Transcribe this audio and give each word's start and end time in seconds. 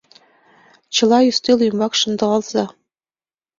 Чыла 0.95 1.19
ӱстел 1.29 1.59
ӱмбак 1.67 1.93
шындылза. 1.99 2.65